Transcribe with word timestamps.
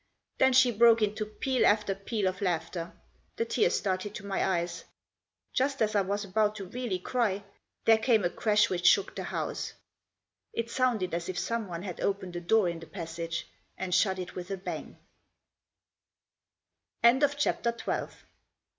Then 0.39 0.53
she 0.53 0.71
broke 0.71 1.03
into 1.03 1.27
peal 1.27 1.63
after 1.63 1.93
peal 1.93 2.27
of 2.27 2.41
laughter. 2.41 2.91
The 3.35 3.45
tears 3.45 3.75
started 3.77 4.15
to 4.15 4.25
my 4.25 4.43
eyes. 4.43 4.85
Just 5.53 5.79
as 5.79 5.93
I 5.95 6.01
was 6.01 6.25
about 6.25 6.55
to 6.55 6.65
really 6.65 6.97
cry 6.97 7.43
there 7.85 7.99
came 7.99 8.23
a 8.23 8.29
crash 8.31 8.67
which 8.67 8.87
shook 8.87 9.15
the 9.15 9.25
house. 9.25 9.73
It 10.53 10.71
sounded 10.71 11.13
as 11.13 11.29
if 11.29 11.37
someone 11.37 11.83
had 11.83 12.01
opened 12.01 12.35
a 12.35 12.41
door 12.41 12.67
in 12.67 12.79
the 12.79 12.87
passage 12.87 13.45
and 13.77 13.93
shut 13.93 14.17
it 14.17 14.33
with 14.33 14.49
a 14.49 14.57
bang. 14.57 14.97